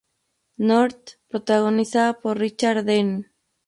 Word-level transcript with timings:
North", 0.57 1.17
protagonizada 1.29 2.19
por 2.21 2.39
Richard 2.39 2.85
Denning. 2.85 3.27